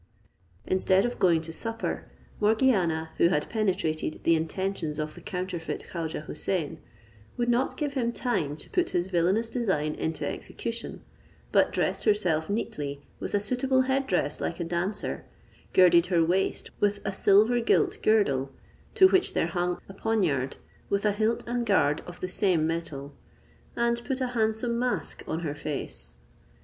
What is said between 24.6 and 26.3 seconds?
mask on her face.